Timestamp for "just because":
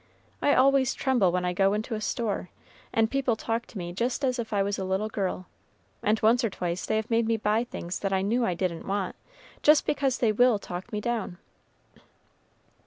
9.61-10.17